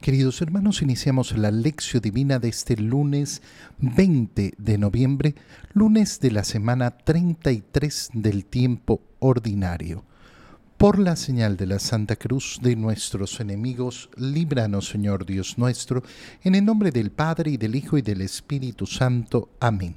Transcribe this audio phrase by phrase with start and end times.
[0.00, 3.42] Queridos hermanos, iniciamos la lección divina de este lunes
[3.78, 5.34] 20 de noviembre,
[5.72, 10.04] lunes de la semana 33 del tiempo ordinario.
[10.76, 16.04] Por la señal de la Santa Cruz de nuestros enemigos, líbranos, Señor Dios nuestro,
[16.44, 19.50] en el nombre del Padre y del Hijo y del Espíritu Santo.
[19.58, 19.96] Amén.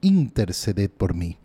[0.00, 1.36] interceded por mí.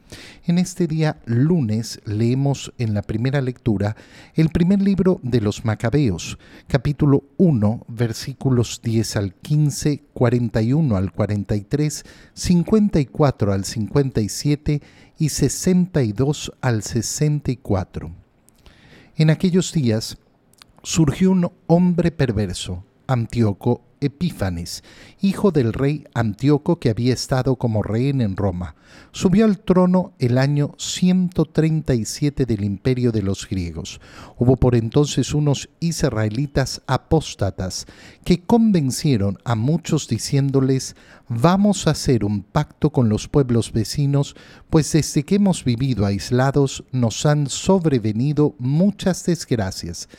[0.46, 3.96] En este día lunes leemos en la primera lectura
[4.36, 6.38] el primer libro de los Macabeos,
[6.68, 14.82] capítulo 1, versículos 10 al 15, 41 al 43, 54 al 57
[15.18, 18.12] y 62 al 64.
[19.18, 20.18] En aquellos días
[20.84, 24.84] surgió un hombre perverso, Antíoco Epífanes,
[25.22, 28.76] hijo del rey Antíoco que había estado como rehén en Roma.
[29.18, 34.02] Subió al trono el año 137 del imperio de los griegos.
[34.38, 37.86] Hubo por entonces unos israelitas apóstatas
[38.26, 40.98] que convencieron a muchos diciéndoles,
[41.30, 44.36] vamos a hacer un pacto con los pueblos vecinos,
[44.70, 50.10] pues desde que hemos vivido aislados nos han sobrevenido muchas desgracias.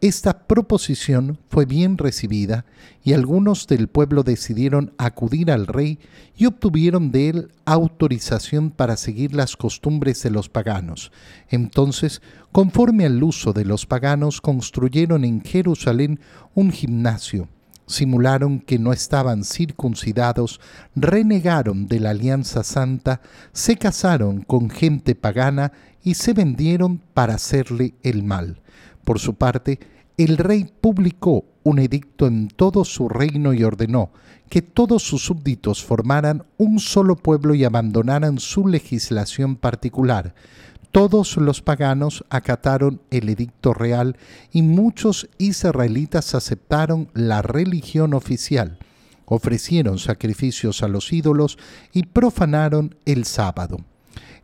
[0.00, 2.66] Esta proposición fue bien recibida
[3.02, 5.98] y algunos del pueblo decidieron acudir al rey
[6.36, 11.12] y obtuvieron de él autorización para seguir las costumbres de los paganos.
[11.48, 16.20] Entonces, conforme al uso de los paganos, construyeron en Jerusalén
[16.54, 17.48] un gimnasio
[17.86, 20.60] simularon que no estaban circuncidados,
[20.94, 23.20] renegaron de la alianza santa,
[23.52, 28.60] se casaron con gente pagana y se vendieron para hacerle el mal.
[29.04, 29.80] Por su parte,
[30.16, 34.10] el rey publicó un edicto en todo su reino y ordenó
[34.48, 40.34] que todos sus súbditos formaran un solo pueblo y abandonaran su legislación particular.
[40.92, 44.16] Todos los paganos acataron el edicto real
[44.52, 48.78] y muchos israelitas aceptaron la religión oficial,
[49.24, 51.58] ofrecieron sacrificios a los ídolos
[51.92, 53.78] y profanaron el sábado.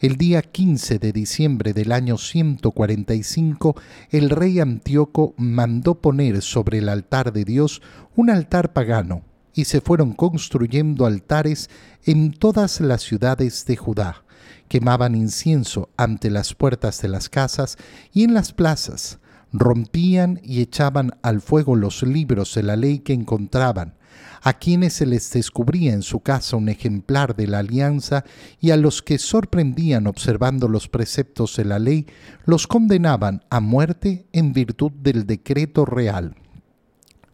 [0.01, 3.77] El día 15 de diciembre del año 145,
[4.09, 7.83] el rey Antíoco mandó poner sobre el altar de Dios
[8.17, 11.69] un altar pagano, y se fueron construyendo altares
[12.07, 14.25] en todas las ciudades de Judá.
[14.69, 17.77] Quemaban incienso ante las puertas de las casas
[18.11, 19.19] y en las plazas,
[19.53, 23.97] rompían y echaban al fuego los libros de la ley que encontraban,
[24.43, 28.25] a quienes se les descubría en su casa un ejemplar de la alianza
[28.61, 32.07] y a los que sorprendían observando los preceptos de la ley,
[32.45, 36.35] los condenaban a muerte en virtud del decreto real.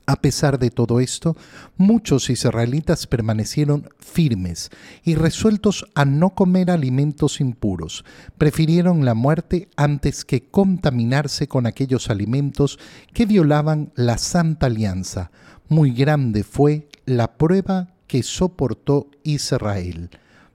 [0.08, 1.36] A pesar de todo esto,
[1.76, 4.70] muchos israelitas permanecieron firmes
[5.02, 8.04] y resueltos a no comer alimentos impuros.
[8.38, 12.78] Prefirieron la muerte antes que contaminarse con aquellos alimentos
[13.12, 15.32] que violaban la santa alianza.
[15.68, 20.10] Muy grande fue la prueba que soportó Israel.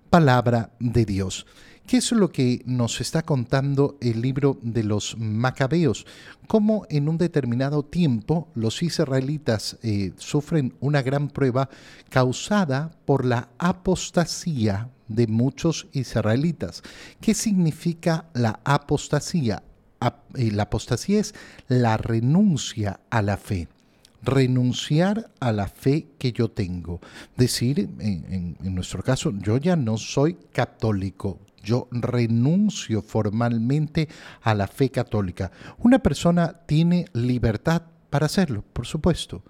[0.10, 1.46] Palabra de Dios.
[1.86, 6.06] ¿Qué es lo que nos está contando el libro de los Macabeos?
[6.48, 11.68] Cómo en un determinado tiempo los israelitas eh, sufren una gran prueba
[12.08, 16.84] causada por la apostasía de muchos israelitas.
[17.20, 19.62] ¿Qué significa la apostasía?
[20.36, 21.36] Eh, la apostasía es
[21.68, 23.68] la renuncia a la fe
[24.24, 27.00] renunciar a la fe que yo tengo.
[27.36, 34.08] Decir, en, en, nuestro caso, yo ya no soy católico, yo renuncio formalmente
[34.42, 35.52] a la fe católica.
[35.80, 39.44] Una persona tiene libertad para hacerlo, por supuesto.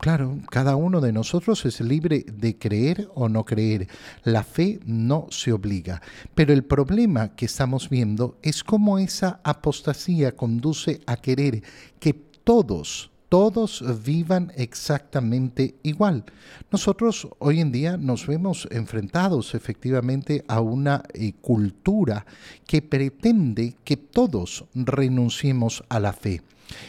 [0.00, 3.86] Claro, cada uno de nosotros es libre de creer o no creer.
[4.24, 6.00] La fe no se obliga.
[6.34, 11.62] Pero el problema que estamos viendo es cómo esa apostasía conduce a querer
[11.98, 16.24] que todos todos vivan exactamente igual.
[16.72, 22.26] Nosotros hoy en día nos vemos enfrentados efectivamente a una eh, cultura
[22.66, 26.42] que pretende que todos renunciemos a la fe.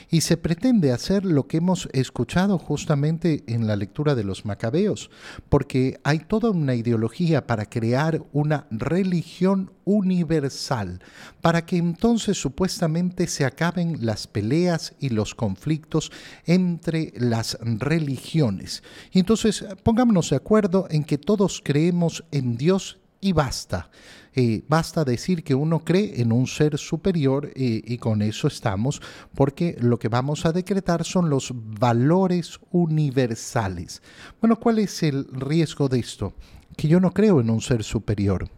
[0.09, 5.09] Y se pretende hacer lo que hemos escuchado justamente en la lectura de los macabeos,
[5.49, 11.01] porque hay toda una ideología para crear una religión universal,
[11.41, 16.11] para que entonces supuestamente se acaben las peleas y los conflictos
[16.45, 18.83] entre las religiones.
[19.11, 23.89] Y entonces pongámonos de acuerdo en que todos creemos en Dios y basta.
[24.33, 29.01] Eh, basta decir que uno cree en un ser superior eh, y con eso estamos,
[29.35, 34.01] porque lo que vamos a decretar son los valores universales.
[34.41, 36.33] Bueno, ¿cuál es el riesgo de esto?
[36.75, 38.49] Que yo no creo en un ser superior.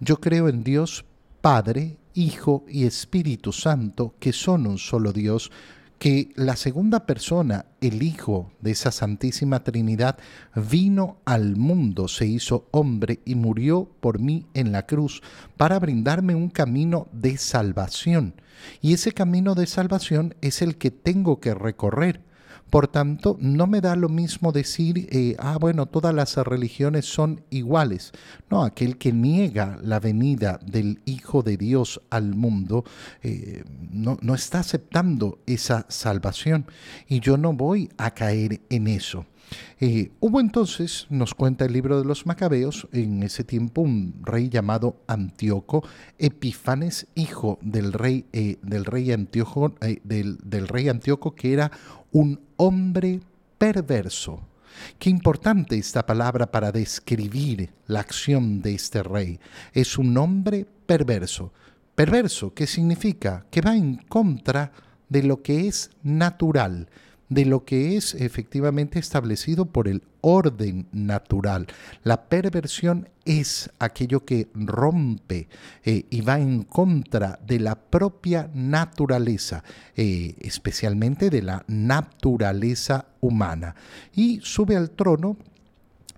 [0.00, 1.04] Yo creo en Dios
[1.40, 5.50] Padre, Hijo y Espíritu Santo, que son un solo Dios,
[6.02, 10.18] que la segunda persona, el Hijo de esa Santísima Trinidad,
[10.56, 15.22] vino al mundo, se hizo hombre y murió por mí en la cruz
[15.56, 18.34] para brindarme un camino de salvación.
[18.80, 22.20] Y ese camino de salvación es el que tengo que recorrer
[22.72, 27.44] por tanto, no me da lo mismo decir, eh, ah, bueno, todas las religiones son
[27.50, 28.12] iguales.
[28.48, 32.86] No, aquel que niega la venida del Hijo de Dios al mundo
[33.22, 36.64] eh, no, no está aceptando esa salvación.
[37.08, 39.26] Y yo no voy a caer en eso.
[39.80, 44.48] Eh, hubo entonces, nos cuenta el libro de los Macabeos, en ese tiempo un rey
[44.48, 45.86] llamado Antíoco,
[46.18, 48.26] Epifanes, hijo del rey,
[48.62, 49.74] del, rey Antíoco,
[50.04, 51.70] del, del rey Antíoco, que era
[52.12, 53.20] un hombre
[53.58, 54.40] perverso.
[54.98, 59.38] Qué importante esta palabra para describir la acción de este rey.
[59.72, 61.52] Es un hombre perverso.
[61.94, 63.46] Perverso, ¿qué significa?
[63.50, 64.72] Que va en contra
[65.08, 66.88] de lo que es natural,
[67.34, 71.66] de lo que es efectivamente establecido por el orden natural.
[72.04, 75.48] La perversión es aquello que rompe
[75.84, 79.64] eh, y va en contra de la propia naturaleza,
[79.96, 83.74] eh, especialmente de la naturaleza humana.
[84.14, 85.36] Y sube al trono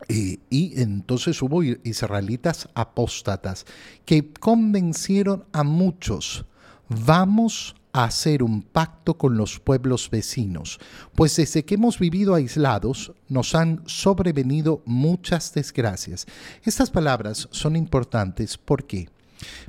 [0.08, 3.64] eh, y entonces hubo israelitas apóstatas
[4.05, 6.44] que convencieron a muchos,
[6.88, 10.81] vamos hacer un pacto con los pueblos vecinos,
[11.14, 16.26] pues desde que hemos vivido aislados nos han sobrevenido muchas desgracias.
[16.64, 19.08] Estas palabras son importantes, ¿por qué?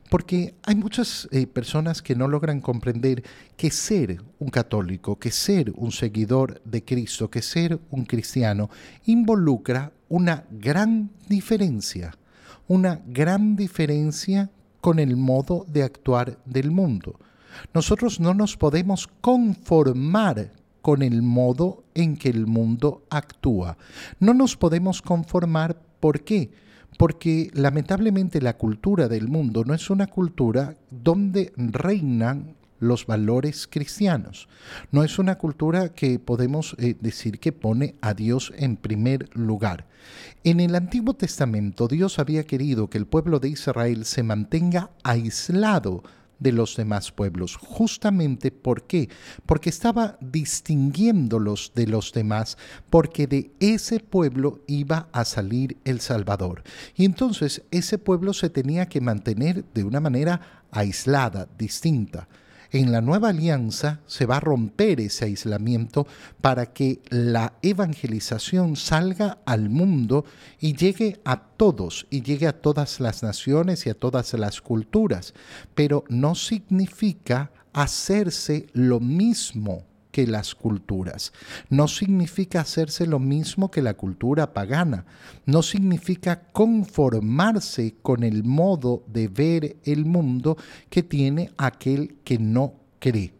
[0.10, 3.24] Porque hay muchas eh, personas que no logran comprender
[3.56, 8.72] que ser un católico, que ser un seguidor de Cristo, que ser un cristiano,
[9.06, 12.18] involucra una gran diferencia,
[12.68, 14.50] una gran diferencia
[14.82, 17.20] con el modo de actuar del mundo.
[17.74, 23.78] Nosotros no nos podemos conformar con el modo en que el mundo actúa.
[24.20, 26.52] No nos podemos conformar, ¿por qué?
[27.00, 34.48] Porque lamentablemente la cultura del mundo no es una cultura donde reinan los valores cristianos.
[34.92, 39.88] No es una cultura que podemos eh, decir que pone a Dios en primer lugar.
[40.44, 46.04] En el Antiguo Testamento Dios había querido que el pueblo de Israel se mantenga aislado
[46.40, 47.56] de los demás pueblos.
[47.56, 49.10] Justamente ¿por qué?
[49.46, 52.58] Porque estaba distinguiéndolos de los demás,
[52.90, 56.64] porque de ese pueblo iba a salir el Salvador.
[56.96, 62.28] Y entonces ese pueblo se tenía que mantener de una manera aislada, distinta
[62.76, 66.06] en la nueva alianza se va a romper ese aislamiento
[66.42, 70.26] para que la evangelización salga al mundo
[70.60, 75.34] y llegue a todos, y llegue a todas las naciones y a todas las culturas.
[75.74, 81.34] Pero no significa hacerse lo mismo que las culturas.
[81.70, 85.04] No significa hacerse lo mismo que la cultura pagana.
[85.46, 90.56] No significa conformarse con el modo de ver el mundo
[90.90, 93.34] que tiene aquel que no cree.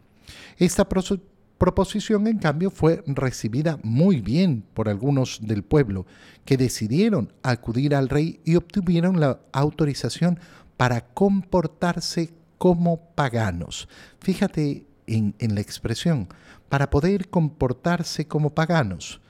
[0.58, 6.04] Esta proposición, en cambio, fue recibida muy bien por algunos del pueblo,
[6.44, 10.38] que decidieron acudir al rey y obtuvieron la autorización
[10.76, 13.88] para comportarse como paganos.
[14.20, 16.28] Fíjate en, en la expresión,
[16.68, 19.20] para poder comportarse como paganos.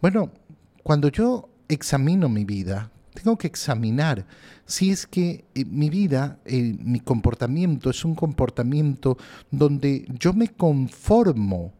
[0.00, 0.30] Bueno,
[0.82, 4.26] cuando yo examino mi vida, tengo que examinar
[4.66, 9.16] si es que eh, mi vida, eh, mi comportamiento es un comportamiento
[9.50, 11.72] donde yo me conformo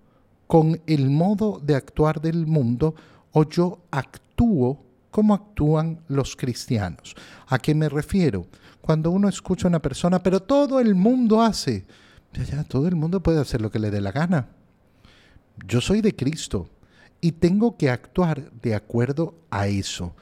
[0.46, 2.94] con el modo de actuar del mundo
[3.32, 7.14] o yo actúo como actúan los cristianos.
[7.46, 8.46] ¿A qué me refiero?
[8.80, 11.86] Cuando uno escucha a una persona, pero todo el mundo hace,
[12.50, 14.48] ya, todo el mundo puede hacer lo que le dé la gana.
[15.66, 16.68] Yo soy de Cristo
[17.20, 20.14] y tengo que actuar de acuerdo a eso.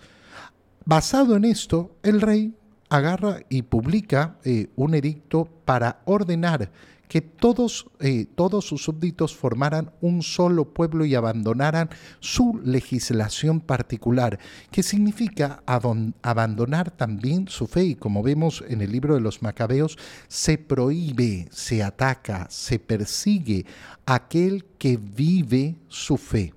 [0.84, 2.54] Basado en esto, el rey
[2.88, 6.70] agarra y publica eh, un edicto para ordenar
[7.12, 11.90] que todos, eh, todos sus súbditos formaran un solo pueblo y abandonaran
[12.20, 14.38] su legislación particular,
[14.70, 17.84] que significa abandonar también su fe.
[17.84, 23.66] Y como vemos en el libro de los Macabeos, se prohíbe, se ataca, se persigue
[24.06, 26.54] aquel que vive su fe.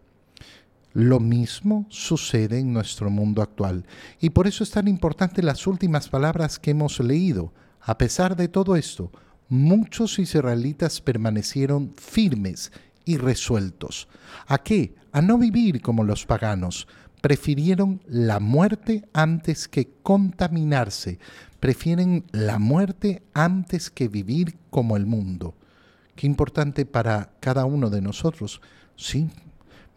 [0.94, 3.86] Lo mismo sucede en nuestro mundo actual.
[4.22, 7.52] Y por eso es tan importante las últimas palabras que hemos leído.
[7.82, 9.12] A pesar de todo esto,
[9.50, 12.72] muchos israelitas permanecieron firmes
[13.06, 14.08] y resueltos.
[14.48, 14.96] ¿A qué?
[15.12, 16.88] A no vivir como los paganos.
[17.22, 21.20] Prefirieron la muerte antes que contaminarse.
[21.60, 25.56] Prefieren la muerte antes que vivir como el mundo.
[26.16, 28.62] Qué importante para cada uno de nosotros.
[28.96, 29.30] Sí,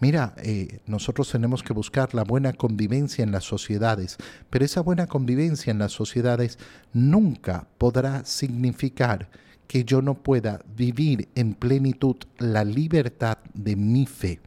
[0.01, 4.17] Mira, eh, nosotros tenemos que buscar la buena convivencia en las sociedades,
[4.49, 6.59] pero esa buena convivencia en las sociedades
[6.93, 9.29] nunca podrá significar
[9.67, 14.41] que yo no pueda vivir en plenitud la libertad de mi fe.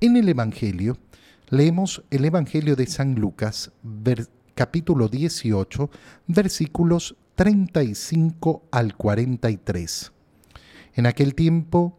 [0.00, 0.98] En el Evangelio,
[1.48, 3.72] leemos el Evangelio de San Lucas,
[4.54, 5.90] capítulo 18,
[6.26, 10.12] versículos 35 al 43.
[10.94, 11.98] En aquel tiempo,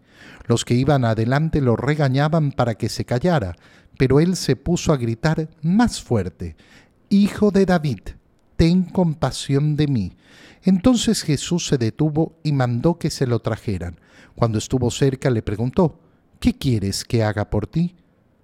[0.47, 3.55] Los que iban adelante lo regañaban para que se callara,
[3.97, 6.55] pero él se puso a gritar más fuerte,
[7.13, 7.99] Hijo de David,
[8.55, 10.13] ten compasión de mí.
[10.63, 13.99] Entonces Jesús se detuvo y mandó que se lo trajeran.
[14.33, 15.99] Cuando estuvo cerca le preguntó,
[16.39, 17.97] ¿qué quieres que haga por ti?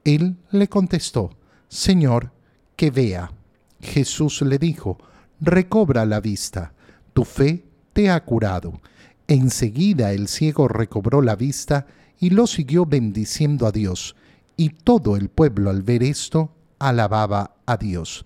[0.03, 1.29] Él le contestó,
[1.69, 2.33] Señor,
[2.75, 3.31] que vea.
[3.79, 4.97] Jesús le dijo,
[5.39, 6.73] recobra la vista,
[7.13, 8.81] tu fe te ha curado.
[9.27, 11.85] Enseguida el ciego recobró la vista
[12.19, 14.15] y lo siguió bendiciendo a Dios,
[14.55, 18.25] y todo el pueblo al ver esto alababa a Dios.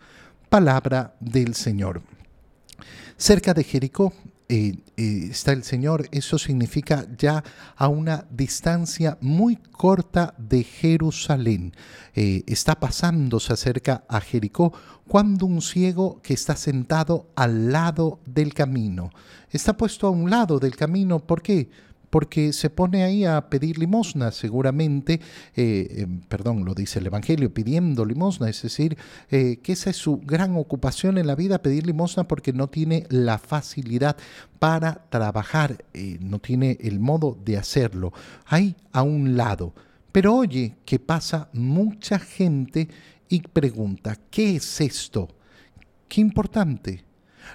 [0.50, 2.01] Palabra del Señor.
[3.17, 4.13] Cerca de Jericó
[4.98, 7.43] está el Señor, eso significa ya
[7.75, 11.74] a una distancia muy corta de Jerusalén.
[12.13, 14.74] Eh, está pasándose acerca a Jericó
[15.08, 19.12] cuando un ciego que está sentado al lado del camino.
[19.50, 21.70] Está puesto a un lado del camino, ¿por qué?
[22.12, 25.13] Porque se pone ahí a pedir limosna, seguramente,
[25.56, 28.98] eh, eh, perdón, lo dice el Evangelio, pidiendo limosna, es decir,
[29.32, 33.08] eh, que esa es su gran ocupación en la vida, pedir limosna porque no tiene
[33.10, 34.18] la facilidad
[34.60, 35.86] para trabajar,
[36.20, 38.13] no tiene el modo de hacerlo,
[38.46, 39.74] ahí a un lado.
[40.12, 42.89] Pero oye que pasa mucha gente
[43.30, 45.30] y pregunta, ¿qué es esto?
[46.10, 47.06] Qué importante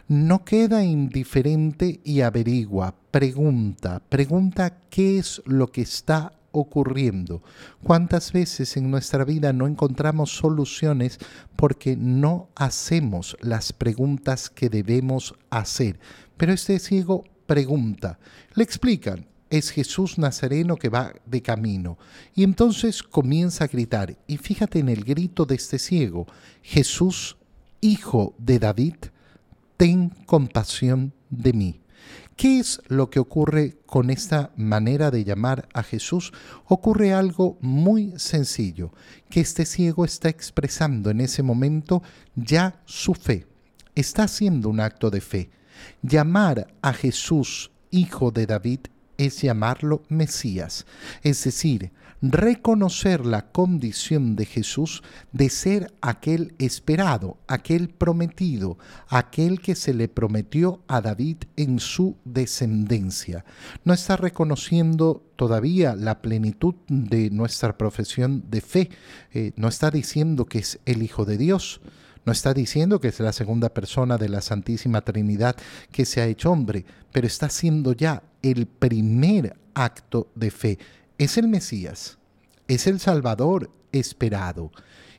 [0.08, 7.42] no queda indiferente y averigua, pregunta, pregunta qué es lo que está ocurriendo.
[7.82, 11.18] ¿Cuántas veces en nuestra vida no encontramos soluciones
[11.54, 15.98] porque no hacemos las preguntas que debemos hacer?
[16.36, 18.18] Pero este ciego pregunta,
[18.54, 21.98] le explican, es Jesús Nazareno que va de camino.
[22.34, 26.26] Y entonces comienza a gritar, y fíjate en el grito de este ciego,
[26.62, 27.36] Jesús,
[27.80, 28.96] hijo de David,
[29.76, 31.80] ten compasión de mí.
[32.36, 36.32] ¿Qué es lo que ocurre con esta manera de llamar a Jesús?
[36.66, 38.92] Ocurre algo muy sencillo,
[39.30, 42.02] que este ciego está expresando en ese momento
[42.34, 43.46] ya su fe,
[43.94, 45.50] está haciendo un acto de fe.
[46.02, 48.80] Llamar a Jesús, hijo de David,
[49.16, 50.84] es llamarlo Mesías,
[51.22, 51.90] es decir,
[52.22, 60.08] reconocer la condición de Jesús de ser aquel esperado, aquel prometido, aquel que se le
[60.08, 63.44] prometió a David en su descendencia.
[63.84, 68.90] No está reconociendo todavía la plenitud de nuestra profesión de fe,
[69.32, 71.80] eh, no está diciendo que es el Hijo de Dios,
[72.24, 75.54] no está diciendo que es la segunda persona de la Santísima Trinidad
[75.92, 80.78] que se ha hecho hombre, pero está siendo ya el primer acto de fe.
[81.18, 82.18] Es el Mesías,
[82.68, 84.70] es el Salvador esperado.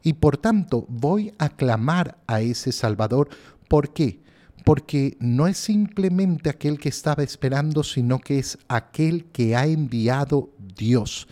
[0.03, 3.29] Y por tanto voy a clamar a ese Salvador.
[3.67, 4.19] ¿Por qué?
[4.63, 10.51] Porque no es simplemente aquel que estaba esperando, sino que es aquel que ha enviado
[10.77, 11.27] Dios.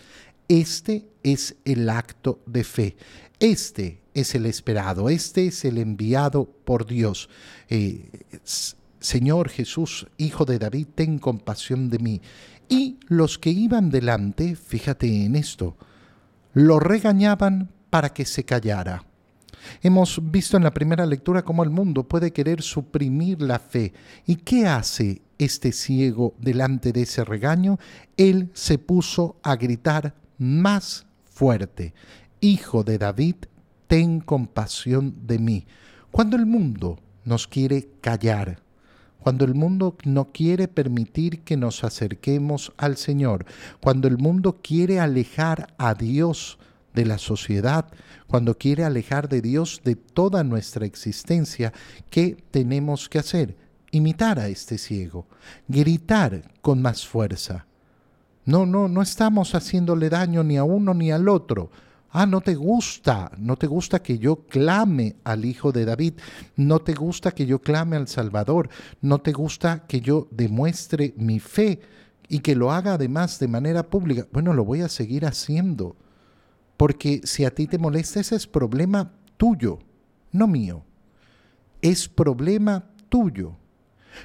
[0.48, 2.96] Este es el acto de fe.
[3.38, 7.28] Este es el esperado, este es el enviado por Dios.
[7.68, 8.08] Eh,
[9.06, 12.20] Señor Jesús, Hijo de David, ten compasión de mí.
[12.68, 15.76] Y los que iban delante, fíjate en esto,
[16.54, 19.04] lo regañaban para que se callara.
[19.80, 23.92] Hemos visto en la primera lectura cómo el mundo puede querer suprimir la fe.
[24.26, 27.78] ¿Y qué hace este ciego delante de ese regaño?
[28.16, 31.94] Él se puso a gritar más fuerte,
[32.40, 33.36] Hijo de David,
[33.86, 35.64] ten compasión de mí.
[36.10, 38.65] Cuando el mundo nos quiere callar,
[39.26, 43.44] cuando el mundo no quiere permitir que nos acerquemos al Señor,
[43.80, 46.60] cuando el mundo quiere alejar a Dios
[46.94, 47.86] de la sociedad,
[48.28, 51.72] cuando quiere alejar de Dios de toda nuestra existencia,
[52.08, 53.56] ¿qué tenemos que hacer?
[53.90, 55.26] Imitar a este ciego,
[55.66, 57.66] gritar con más fuerza.
[58.44, 61.72] No, no, no estamos haciéndole daño ni a uno ni al otro.
[62.18, 66.14] Ah, no te gusta, no te gusta que yo clame al Hijo de David,
[66.56, 68.70] no te gusta que yo clame al Salvador,
[69.02, 71.78] no te gusta que yo demuestre mi fe
[72.26, 74.26] y que lo haga además de manera pública.
[74.32, 75.94] Bueno, lo voy a seguir haciendo,
[76.78, 79.78] porque si a ti te molesta, ese es problema tuyo,
[80.32, 80.84] no mío.
[81.82, 83.58] Es problema tuyo.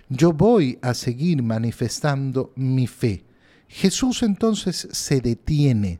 [0.08, 3.26] Yo voy a seguir manifestando mi fe.
[3.68, 6.00] Jesús entonces se detiene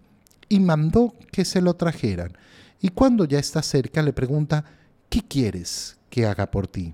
[0.52, 2.38] y mandó que se lo trajeran.
[2.82, 4.66] Y cuando ya está cerca le pregunta,
[5.10, 6.94] ¿qué quieres que haga por ti?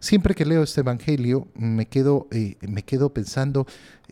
[0.00, 3.66] Siempre que leo este Evangelio me quedo, eh, me quedo pensando,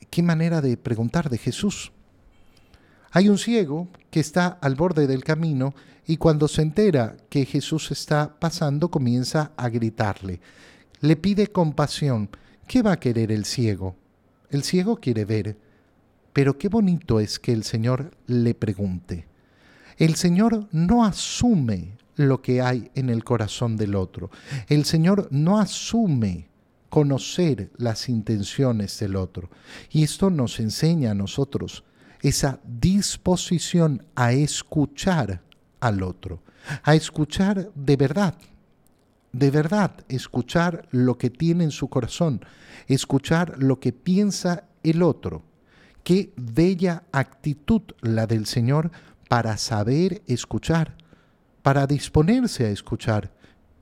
[0.08, 1.92] ¿qué manera de preguntar de Jesús?
[3.10, 5.74] Hay un ciego que está al borde del camino
[6.06, 10.40] y cuando se entera que Jesús está pasando comienza a gritarle.
[11.00, 12.30] Le pide compasión.
[12.66, 13.96] ¿Qué va a querer el ciego?
[14.48, 15.67] El ciego quiere ver.
[16.32, 19.26] Pero qué bonito es que el Señor le pregunte.
[19.96, 24.30] El Señor no asume lo que hay en el corazón del otro.
[24.68, 26.48] El Señor no asume
[26.88, 29.50] conocer las intenciones del otro.
[29.90, 31.84] Y esto nos enseña a nosotros
[32.22, 35.42] esa disposición a escuchar
[35.80, 36.42] al otro,
[36.82, 38.36] a escuchar de verdad,
[39.32, 42.44] de verdad, escuchar lo que tiene en su corazón,
[42.86, 45.42] escuchar lo que piensa el otro.
[46.02, 48.90] Qué bella actitud la del Señor
[49.28, 50.96] para saber escuchar,
[51.62, 53.32] para disponerse a escuchar.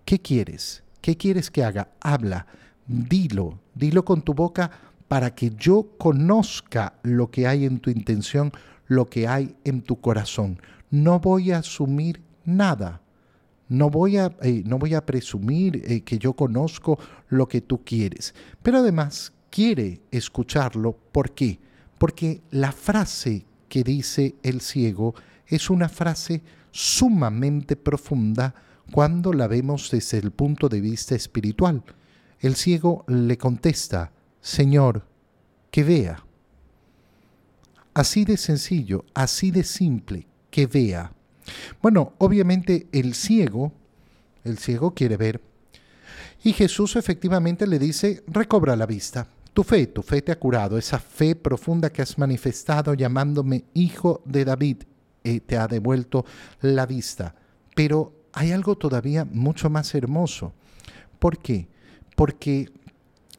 [0.05, 0.83] ¿Qué quieres?
[1.01, 1.91] ¿Qué quieres que haga?
[2.01, 2.47] Habla,
[2.87, 4.71] dilo, dilo con tu boca
[5.09, 8.53] para que yo conozca lo que hay en tu intención,
[8.87, 10.61] lo que hay en tu corazón.
[10.91, 13.03] No voy a asumir nada.
[13.69, 17.83] No voy a, eh, no voy a presumir eh, que yo conozco lo que tú
[17.85, 18.35] quieres.
[18.63, 20.97] Pero además quiere escucharlo.
[21.13, 21.59] ¿Por qué?
[21.99, 25.15] Porque la frase que dice el ciego
[25.47, 28.55] es una frase sumamente profunda
[28.91, 31.83] cuando la vemos desde el punto de vista espiritual.
[32.41, 35.07] El ciego le contesta, Señor,
[35.71, 36.25] que vea.
[37.95, 41.13] Así de sencillo, así de simple, que vea.
[41.81, 43.73] Bueno, obviamente el ciego,
[44.45, 45.41] el ciego quiere ver,
[46.45, 49.29] y Jesús efectivamente le dice, recobra la vista.
[49.57, 54.21] Tu fe, tu fe te ha curado, esa fe profunda que has manifestado llamándome hijo
[54.27, 54.83] de David,
[55.25, 56.27] eh, te ha devuelto
[56.61, 57.35] la vista.
[57.75, 60.53] Pero hay algo todavía mucho más hermoso.
[61.19, 61.69] ¿Por qué?
[62.17, 62.71] Porque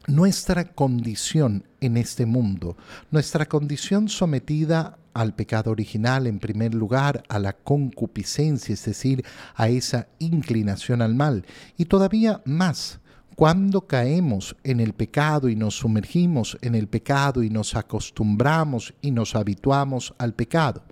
[0.08, 2.76] nuestra condición en este mundo,
[3.12, 9.68] nuestra condición sometida al pecado original en primer lugar, a la concupiscencia, es decir, a
[9.68, 12.98] esa inclinación al mal, y todavía más,
[13.38, 19.12] cuando caemos en el pecado y nos sumergimos en el pecado y nos acostumbramos y
[19.12, 20.82] nos habituamos al pecado.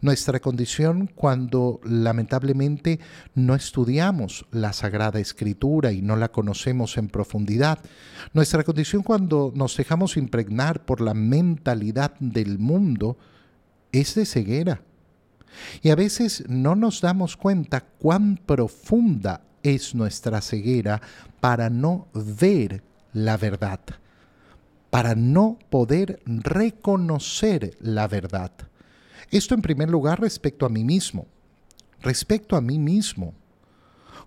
[0.00, 3.00] Nuestra condición cuando lamentablemente
[3.34, 7.80] no estudiamos la Sagrada Escritura y no la conocemos en profundidad.
[8.32, 13.18] Nuestra condición cuando nos dejamos impregnar por la mentalidad del mundo
[13.92, 14.80] es de ceguera.
[15.82, 21.00] Y a veces no nos damos cuenta cuán profunda es nuestra ceguera
[21.40, 23.80] para no ver la verdad,
[24.90, 28.52] para no poder reconocer la verdad.
[29.30, 31.26] Esto en primer lugar respecto a mí mismo,
[32.02, 33.34] respecto a mí mismo.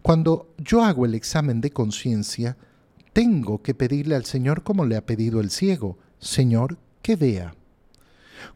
[0.02, 2.58] Cuando yo hago el examen de conciencia,
[3.14, 7.56] tengo que pedirle al Señor como le ha pedido el ciego, Señor, que vea.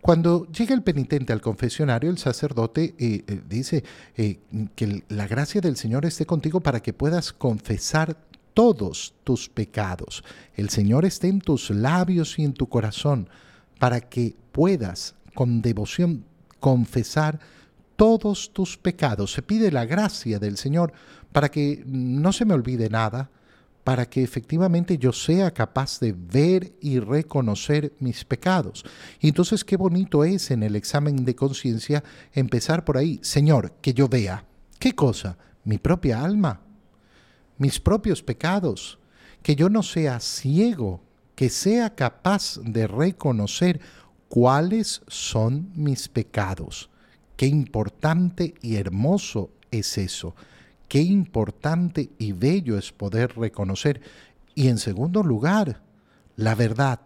[0.02, 3.84] Cuando llega el penitente al confesionario, el sacerdote eh, eh, dice
[4.16, 4.40] eh,
[4.76, 8.18] que la gracia del Señor esté contigo para que puedas confesar
[8.54, 10.24] todos tus pecados.
[10.56, 13.30] El Señor esté en tus labios y en tu corazón
[13.80, 16.26] para que puedas con devoción
[16.60, 17.40] confesar
[17.96, 19.34] todos tus pecados.
[19.34, 20.94] Se pide la gracia del Señor
[21.32, 23.30] para que no se me olvide nada,
[23.88, 28.84] para que efectivamente yo sea capaz de ver y reconocer mis pecados.
[29.22, 33.94] Y entonces qué bonito es en el examen de conciencia empezar por ahí, Señor, que
[33.94, 34.44] yo vea.
[34.78, 35.38] ¿Qué cosa?
[35.64, 36.60] Mi propia alma,
[37.58, 39.00] mis propios pecados,
[39.42, 41.02] que yo no sea ciego,
[41.34, 43.80] que sea capaz de reconocer
[44.28, 46.90] cuáles son mis pecados.
[47.38, 50.36] Qué importante y hermoso es eso.
[50.88, 54.02] Qué importante y bello es poder reconocer.
[54.56, 55.82] Y en segundo lugar,
[56.36, 57.00] la verdad,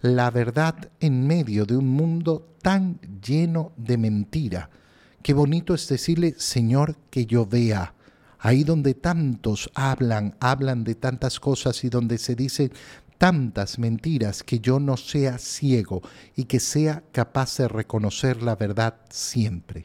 [0.00, 4.70] la verdad en medio de un mundo tan lleno de mentira.
[5.22, 7.94] Qué bonito es decirle, Señor, que yo vea.
[8.40, 12.72] Ahí donde tantos hablan, hablan de tantas cosas y donde se dicen
[13.18, 16.02] tantas mentiras, que yo no sea ciego
[16.36, 19.84] y que sea capaz de reconocer la verdad siempre.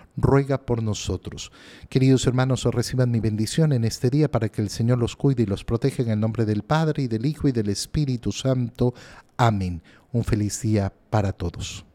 [0.17, 1.51] ruega por nosotros.
[1.89, 5.43] Queridos hermanos, os reciban mi bendición en este día para que el Señor los cuide
[5.43, 8.93] y los proteja en el nombre del Padre y del Hijo y del Espíritu Santo.
[9.37, 9.81] Amén.
[10.11, 11.85] Un feliz día para todos.